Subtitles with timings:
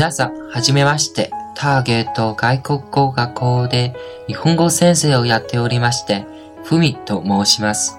[0.00, 1.30] 皆さん、はじめまして。
[1.54, 3.94] ターゲット外国語学校で
[4.28, 6.24] 日本語先生をやっておりまして、
[6.64, 7.98] ふみと申します。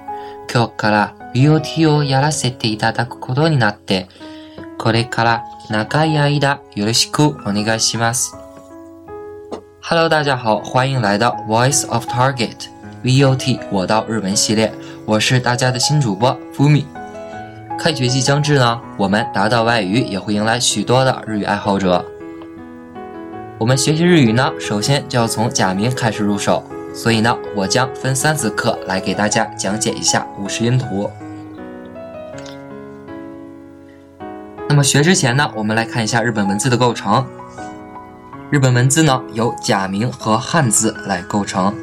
[0.52, 4.08] 今日から BOT をやらせていただくことになって、
[4.80, 8.36] これから長い間よろしくお願いします。
[9.84, 12.68] Hello，大家好，欢迎来到 Voice of Target
[13.04, 14.72] VOT 我到日本系列，
[15.06, 16.84] 我是大家的新主播 Fumi。
[17.82, 22.06] 开学即将至呢，我们达到外语也会迎来许多的日语爱好者。
[23.58, 26.64] 我们学习日语呢，首先就要从假名开始入手，
[26.94, 31.10] 所以呢，我将分三次课来给大家讲解一下五十音图。
[34.70, 37.26] 那么学之前呢，我们来看一下日本文字的构成。
[38.52, 41.74] 日本文字呢由假名和汉字来构成，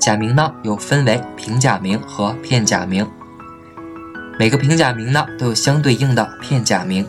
[0.00, 3.08] 假名呢又分为平假名和片假名，
[4.38, 7.04] 每个平假名呢都有相对应的片假名。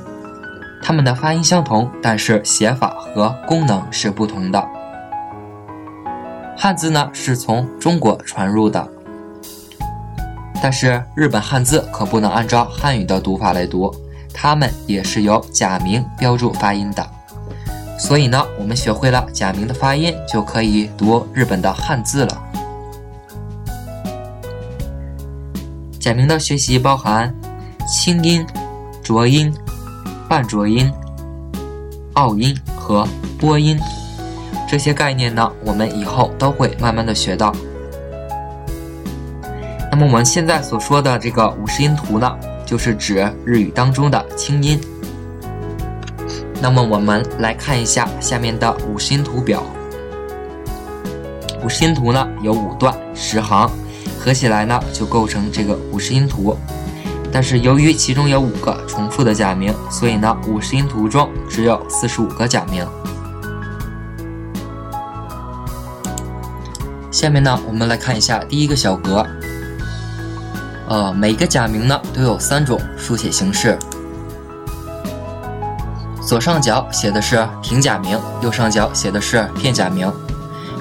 [0.82, 4.68] 它们的发音相同，但是写法和功能是不同的。
[6.58, 8.90] 汉字呢是从中国传入的，
[10.60, 13.94] 但是日本汉字可不能按照汉语的读法来读，
[14.34, 17.08] 它们也是由假名标注发音的。
[18.00, 22.42] 所以呢，我们学会了假名的发音，就可以读日本的汉字了。
[26.00, 27.34] 假名的学习包含
[27.88, 28.46] 清音、
[29.04, 29.54] 浊音。
[30.30, 30.94] 半浊音、
[32.14, 33.04] 拗音和
[33.40, 33.76] 波音
[34.70, 37.52] 这些概念呢，我们以后都会慢慢的学到。
[39.92, 44.80] 那么我们现在所说的这个五十音图呢，就是指日语当中的清音。
[46.62, 49.64] 那么我们来看一下下面的五十音图表。
[51.64, 53.68] 五十音图呢有五段十行，
[54.20, 56.56] 合起来呢就构成这个五十音图。
[57.32, 62.86] 但是由于其中有五个重复的假名，所以呢，五十音图中只有四十五个假名。
[67.12, 69.26] 下面呢，我们来看一下第一个小格。
[70.88, 73.78] 呃，每个假名呢都有三种书写形式。
[76.26, 80.12] 左上角写的是平假名，右上角写的是片假名，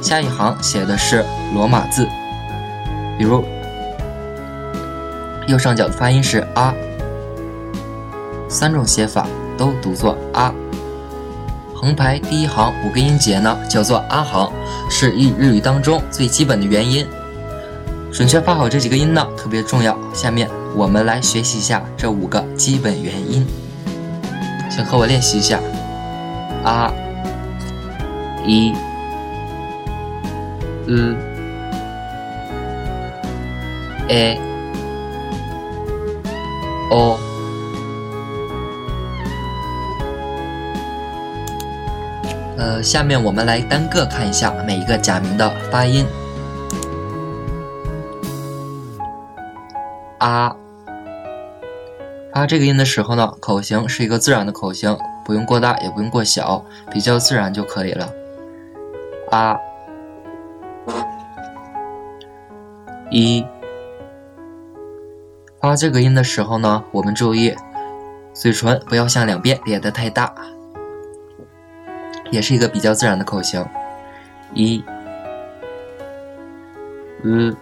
[0.00, 1.24] 下一行写的是
[1.54, 2.08] 罗马字，
[3.18, 3.44] 比如。
[5.46, 6.74] 右上角的发音是啊，
[8.50, 10.52] 三种写法都读作啊。
[11.74, 14.52] 横排第一行五个音节呢，叫做啊行，
[14.90, 17.06] 是日日语当中最基本的元音。
[18.12, 19.96] 准确发好这几个音呢，特别重要。
[20.12, 20.46] 下面
[20.76, 23.46] 我们来学习一下这五个基本元音，
[24.70, 25.58] 请和我练习一下
[26.62, 26.92] 啊、
[28.44, 28.74] 一、
[30.86, 31.16] u、
[34.08, 34.40] a。
[36.90, 37.18] o，
[42.56, 46.06] 呃，下面我们来单个看一下每一个假名的发音。
[50.18, 50.56] 啊，
[52.32, 58.08] 发这个音的时候呢，口型是一个自然的口型，不用过大，也不用过小，比较自然就可以了。
[59.30, 59.58] 啊，
[63.10, 63.44] 一。
[65.68, 67.54] 发这个音的时候呢，我们注意
[68.32, 70.32] 嘴唇不要向两边咧得太大，
[72.30, 73.62] 也是一个比较自然的口型。
[74.54, 74.82] 一，
[77.22, 77.54] 呃，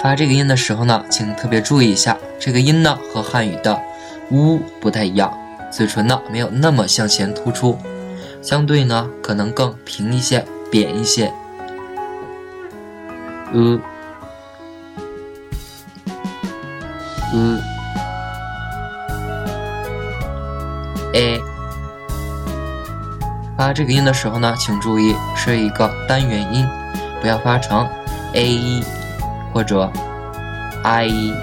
[0.00, 3.82] 发这个音的时候呢，请特别注意一下，这个音呢和汉语的
[4.30, 5.36] “呜”不太一样，
[5.72, 7.76] 嘴唇呢没有那么向前突出，
[8.40, 11.32] 相对呢可能更平一些、扁一些。
[13.52, 13.80] 呃。
[17.32, 17.60] U
[21.12, 21.40] a
[23.56, 26.66] 发这个音的时候呢，请注意是一个单元音，
[27.20, 27.86] 不要发成
[28.32, 28.82] a 一
[29.52, 29.90] 或者
[30.82, 31.34] i 一，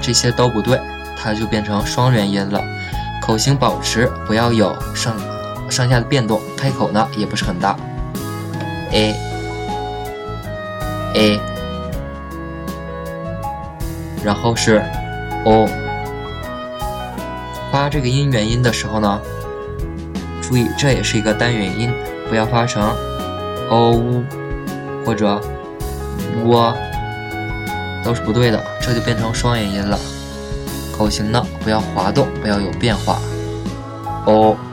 [0.00, 0.78] 这些都不对，
[1.16, 2.60] 它就变成双元音了。
[3.22, 5.14] 口型保持，不要有上
[5.70, 7.76] 上下的变动，开口呢也不是很大。
[8.90, 9.14] a
[11.14, 11.40] a
[14.24, 14.82] 然后是
[15.44, 15.68] o，
[17.70, 19.20] 发这个音元音的时候呢，
[20.40, 21.92] 注意这也是一个单元音，
[22.28, 22.82] 不要发成
[23.68, 24.22] o
[25.04, 25.40] 或者
[26.44, 26.74] w，
[28.04, 29.98] 都是不对的，这就变成双元音了。
[30.96, 33.18] 口型呢不要滑动，不要有变化。
[34.26, 34.71] o o。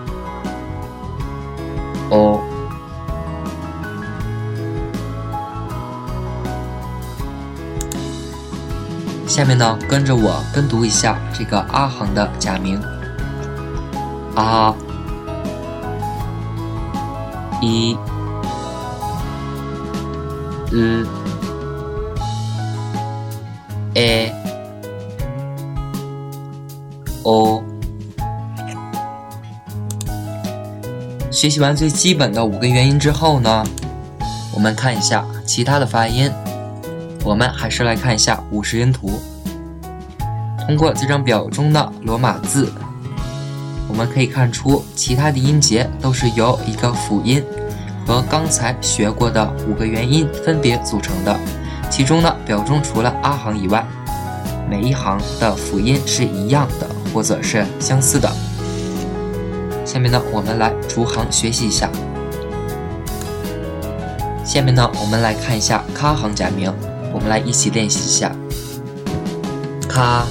[9.39, 12.81] 下面呢，跟着我跟读一下这个阿行的假名。
[14.37, 14.75] あ、
[17.63, 17.97] い、
[20.73, 21.07] う、
[23.95, 24.33] え、
[27.25, 27.63] お。
[31.31, 33.65] 学习完最基本的五个元音之后呢，
[34.55, 36.31] 我们看一下其他的发音。
[37.25, 39.19] 我们还是来看一下五十音图。
[40.70, 42.72] 通过这张表中的罗马字，
[43.88, 47.44] 我们可以看出其他的音节都是由一个辅音
[48.06, 51.36] 和刚才学过的五个元音分别组成的。
[51.90, 53.84] 其中呢，表中除了阿行以外，
[54.70, 58.32] 每一行的辅音是一样的，或者是相似的。
[59.84, 61.90] 下面呢，我们来逐行学习一下。
[64.46, 66.72] 下面呢，我们来看一下卡行假名，
[67.12, 68.32] 我们来一起练习一下。
[69.88, 70.28] 卡。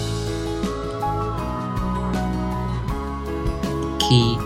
[4.08, 4.38] K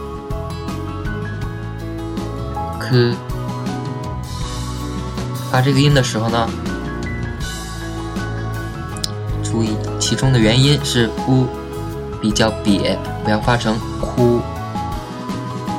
[2.80, 3.14] k
[5.50, 6.50] 发这个音的时候呢，
[9.44, 11.46] 注意其中的元音是 u，
[12.20, 14.40] 比较瘪，不要发成哭。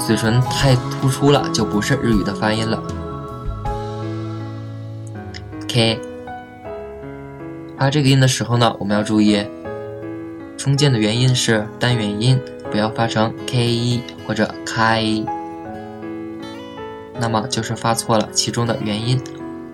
[0.06, 2.82] 嘴唇太突出了，就不是日语的发音了。
[5.68, 6.00] k
[7.78, 9.46] 发这个音的时候呢，我们要注意
[10.56, 12.40] 中间的元音是单元音。
[12.74, 15.06] 不要发成 k 一或者开，
[17.20, 19.22] 那么就是发错了其中的元音。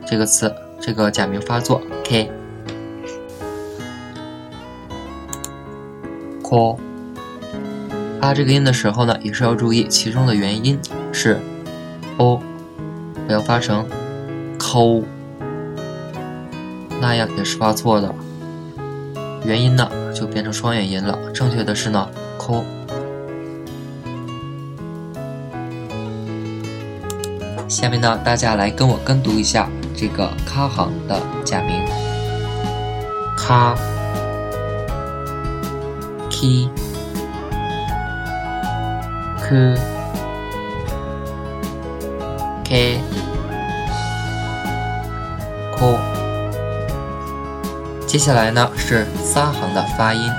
[0.05, 2.29] 这个词这个假名发作 k。
[6.43, 6.77] ko
[8.19, 10.77] 发这个音的时候呢，也是要注意其中的元音
[11.13, 11.39] 是
[12.17, 12.41] o，
[13.25, 13.87] 不要发成
[14.57, 15.05] ko，
[16.99, 18.13] 那样也是发错的。
[19.45, 22.61] 元音呢就变成双元音了，正确的是呢 ko。
[27.69, 31.85] 下面呢，大家来跟我跟读一下这个卡行的假名：
[33.37, 33.75] 卡、
[36.31, 36.67] k、
[39.37, 39.75] k、
[42.65, 42.99] k、
[45.77, 45.99] k。
[48.07, 50.29] 接下来呢是三行的发音：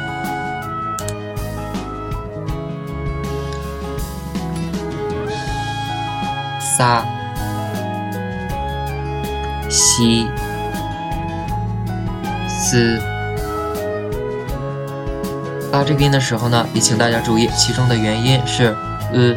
[6.61, 7.06] 撒。
[9.71, 10.27] 西
[12.49, 13.01] 斯
[15.71, 18.77] 发这个音的时候呢，也请大家注意，其中的元音是
[19.13, 19.35] 呃，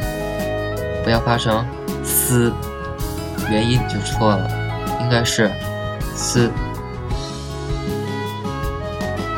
[1.04, 1.64] 不要发成
[2.04, 2.52] 斯，
[3.50, 4.50] 元音就错了，
[5.02, 5.52] 应该是
[6.16, 6.52] 斯。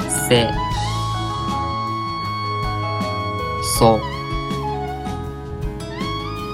[0.07, 0.51] 塞
[3.77, 3.99] ，so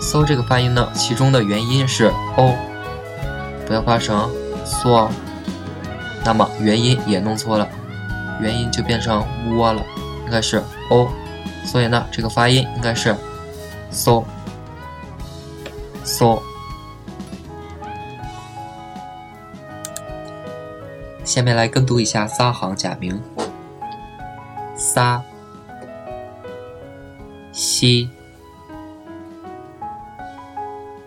[0.01, 2.70] so 这个发音呢，其中的元音是 o。
[3.71, 4.29] 不要发成
[4.65, 5.09] 嗦，
[6.25, 7.65] 那么元音也弄错了，
[8.41, 9.25] 元音就变成
[9.55, 9.81] 窝了，
[10.25, 11.07] 应该是 o，
[11.63, 13.15] 所以呢，这个发音应该是
[13.89, 14.25] so
[16.03, 16.41] so。
[21.23, 23.21] 下面来跟读一下三行假名：
[24.75, 25.23] 撒、
[27.53, 28.09] 西、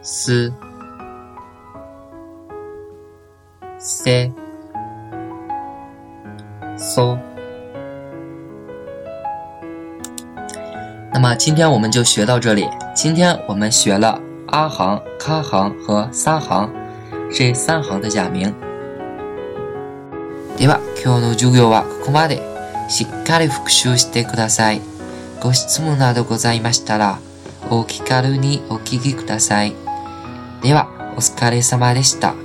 [0.00, 0.50] 斯。
[3.86, 4.32] 塞、
[6.78, 7.18] 嗦。
[11.12, 12.66] 那么今天我们就学到这里。
[12.94, 16.72] 今天我们学了阿行、卡行和撒行
[17.30, 18.54] 这三行的假名。
[20.56, 22.40] では今日の授業はここまで。
[22.88, 24.80] しっかり復習してください。
[25.42, 27.18] ご質問などございましたら、
[27.70, 29.74] お気軽にお聞きください。
[30.62, 32.43] では、お疲れ様でした。